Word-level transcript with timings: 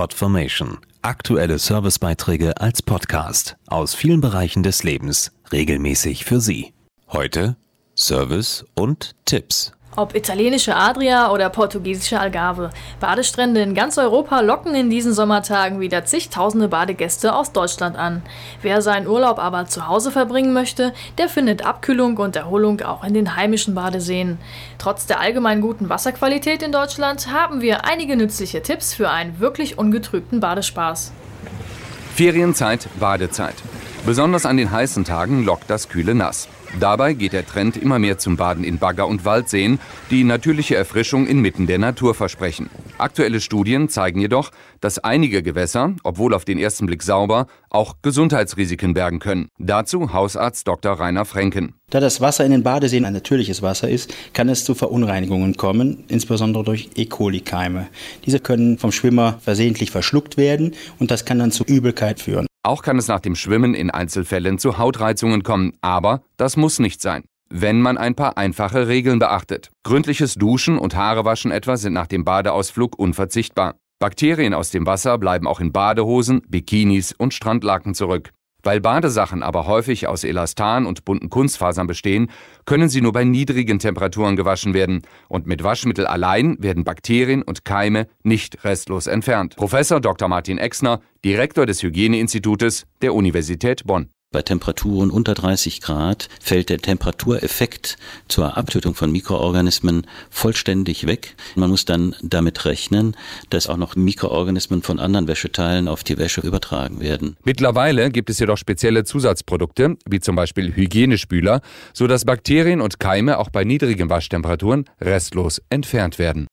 Podformation. 0.00 0.78
Aktuelle 1.02 1.58
Servicebeiträge 1.58 2.58
als 2.58 2.80
Podcast 2.80 3.58
aus 3.66 3.94
vielen 3.94 4.22
Bereichen 4.22 4.62
des 4.62 4.82
Lebens 4.82 5.30
regelmäßig 5.52 6.24
für 6.24 6.40
Sie. 6.40 6.72
Heute 7.08 7.58
Service 7.94 8.64
und 8.74 9.14
Tipps. 9.26 9.72
Ob 10.00 10.14
italienische 10.14 10.74
Adria 10.76 11.30
oder 11.30 11.50
portugiesische 11.50 12.18
Algarve, 12.18 12.70
Badestrände 13.00 13.60
in 13.60 13.74
ganz 13.74 13.98
Europa 13.98 14.40
locken 14.40 14.74
in 14.74 14.88
diesen 14.88 15.12
Sommertagen 15.12 15.78
wieder 15.78 16.06
zigtausende 16.06 16.68
Badegäste 16.68 17.34
aus 17.34 17.52
Deutschland 17.52 17.98
an. 17.98 18.22
Wer 18.62 18.80
seinen 18.80 19.06
Urlaub 19.06 19.38
aber 19.38 19.66
zu 19.66 19.88
Hause 19.88 20.10
verbringen 20.10 20.54
möchte, 20.54 20.94
der 21.18 21.28
findet 21.28 21.66
Abkühlung 21.66 22.16
und 22.16 22.34
Erholung 22.34 22.80
auch 22.80 23.04
in 23.04 23.12
den 23.12 23.36
heimischen 23.36 23.74
Badeseen. 23.74 24.38
Trotz 24.78 25.04
der 25.04 25.20
allgemein 25.20 25.60
guten 25.60 25.90
Wasserqualität 25.90 26.62
in 26.62 26.72
Deutschland 26.72 27.30
haben 27.30 27.60
wir 27.60 27.84
einige 27.84 28.16
nützliche 28.16 28.62
Tipps 28.62 28.94
für 28.94 29.10
einen 29.10 29.38
wirklich 29.38 29.76
ungetrübten 29.76 30.40
Badespaß. 30.40 31.12
Ferienzeit, 32.14 32.88
Badezeit. 32.98 33.56
Besonders 34.06 34.46
an 34.46 34.56
den 34.56 34.70
heißen 34.70 35.04
Tagen 35.04 35.44
lockt 35.44 35.68
das 35.68 35.90
kühle 35.90 36.14
Nass. 36.14 36.48
Dabei 36.78 37.14
geht 37.14 37.32
der 37.32 37.46
Trend 37.46 37.76
immer 37.76 37.98
mehr 37.98 38.18
zum 38.18 38.36
Baden 38.36 38.62
in 38.62 38.78
Bagger- 38.78 39.08
und 39.08 39.24
Waldseen, 39.24 39.80
die 40.10 40.22
natürliche 40.22 40.76
Erfrischung 40.76 41.26
inmitten 41.26 41.66
der 41.66 41.78
Natur 41.78 42.14
versprechen. 42.14 42.70
Aktuelle 42.96 43.40
Studien 43.40 43.88
zeigen 43.88 44.20
jedoch, 44.20 44.50
dass 44.80 44.98
einige 44.98 45.42
Gewässer, 45.42 45.94
obwohl 46.04 46.32
auf 46.32 46.44
den 46.44 46.58
ersten 46.58 46.86
Blick 46.86 47.02
sauber, 47.02 47.48
auch 47.70 47.96
Gesundheitsrisiken 48.02 48.94
bergen 48.94 49.18
können. 49.18 49.48
Dazu 49.58 50.12
Hausarzt 50.12 50.68
Dr. 50.68 50.92
Rainer 50.92 51.24
Frenken. 51.24 51.74
Da 51.90 51.98
das 51.98 52.20
Wasser 52.20 52.44
in 52.44 52.52
den 52.52 52.62
Badeseen 52.62 53.04
ein 53.04 53.12
natürliches 53.12 53.62
Wasser 53.62 53.88
ist, 53.88 54.14
kann 54.32 54.48
es 54.48 54.64
zu 54.64 54.74
Verunreinigungen 54.74 55.56
kommen, 55.56 56.04
insbesondere 56.08 56.62
durch 56.62 56.90
E. 56.94 57.06
coli-Keime. 57.06 57.88
Diese 58.26 58.38
können 58.38 58.78
vom 58.78 58.92
Schwimmer 58.92 59.38
versehentlich 59.40 59.90
verschluckt 59.90 60.36
werden 60.36 60.74
und 61.00 61.10
das 61.10 61.24
kann 61.24 61.40
dann 61.40 61.50
zu 61.50 61.64
Übelkeit 61.64 62.20
führen. 62.20 62.46
Auch 62.62 62.82
kann 62.82 62.98
es 62.98 63.08
nach 63.08 63.20
dem 63.20 63.36
Schwimmen 63.36 63.74
in 63.74 63.90
Einzelfällen 63.90 64.58
zu 64.58 64.76
Hautreizungen 64.76 65.42
kommen, 65.42 65.72
aber 65.80 66.22
das 66.36 66.56
muss 66.56 66.78
nicht 66.78 67.00
sein. 67.00 67.24
Wenn 67.48 67.80
man 67.80 67.96
ein 67.96 68.14
paar 68.14 68.36
einfache 68.36 68.86
Regeln 68.86 69.18
beachtet. 69.18 69.70
Gründliches 69.82 70.34
Duschen 70.34 70.78
und 70.78 70.94
Haarewaschen 70.94 71.50
etwa 71.50 71.76
sind 71.76 71.94
nach 71.94 72.06
dem 72.06 72.24
Badeausflug 72.24 72.98
unverzichtbar. 72.98 73.76
Bakterien 73.98 74.54
aus 74.54 74.70
dem 74.70 74.86
Wasser 74.86 75.18
bleiben 75.18 75.46
auch 75.46 75.60
in 75.60 75.72
Badehosen, 75.72 76.42
Bikinis 76.48 77.12
und 77.12 77.34
Strandlaken 77.34 77.94
zurück. 77.94 78.30
Weil 78.62 78.80
Badesachen 78.80 79.42
aber 79.42 79.66
häufig 79.66 80.06
aus 80.06 80.24
Elastan 80.24 80.86
und 80.86 81.04
bunten 81.04 81.30
Kunstfasern 81.30 81.86
bestehen, 81.86 82.30
können 82.64 82.88
sie 82.88 83.00
nur 83.00 83.12
bei 83.12 83.24
niedrigen 83.24 83.78
Temperaturen 83.78 84.36
gewaschen 84.36 84.74
werden 84.74 85.02
und 85.28 85.46
mit 85.46 85.62
Waschmittel 85.62 86.06
allein 86.06 86.56
werden 86.60 86.84
Bakterien 86.84 87.42
und 87.42 87.64
Keime 87.64 88.06
nicht 88.22 88.64
restlos 88.64 89.06
entfernt. 89.06 89.56
Professor 89.56 90.00
Dr. 90.00 90.28
Martin 90.28 90.58
Exner, 90.58 91.00
Direktor 91.24 91.66
des 91.66 91.82
Hygieneinstitutes 91.82 92.86
der 93.02 93.14
Universität 93.14 93.84
Bonn. 93.86 94.10
Bei 94.32 94.42
Temperaturen 94.42 95.10
unter 95.10 95.34
30 95.34 95.80
Grad 95.80 96.28
fällt 96.40 96.68
der 96.68 96.78
Temperatureffekt 96.78 97.96
zur 98.28 98.56
Abtötung 98.56 98.94
von 98.94 99.10
Mikroorganismen 99.10 100.06
vollständig 100.30 101.08
weg. 101.08 101.34
Man 101.56 101.68
muss 101.70 101.84
dann 101.84 102.14
damit 102.22 102.64
rechnen, 102.64 103.16
dass 103.48 103.66
auch 103.66 103.76
noch 103.76 103.96
Mikroorganismen 103.96 104.82
von 104.82 105.00
anderen 105.00 105.26
Wäscheteilen 105.26 105.88
auf 105.88 106.04
die 106.04 106.16
Wäsche 106.16 106.42
übertragen 106.42 107.00
werden. 107.00 107.36
Mittlerweile 107.42 108.12
gibt 108.12 108.30
es 108.30 108.38
jedoch 108.38 108.56
spezielle 108.56 109.02
Zusatzprodukte, 109.02 109.96
wie 110.08 110.20
zum 110.20 110.36
Beispiel 110.36 110.76
Hygienespüler, 110.76 111.60
sodass 111.92 112.24
Bakterien 112.24 112.80
und 112.80 113.00
Keime 113.00 113.36
auch 113.36 113.50
bei 113.50 113.64
niedrigen 113.64 114.10
Waschtemperaturen 114.10 114.84
restlos 115.00 115.60
entfernt 115.70 116.20
werden. 116.20 116.46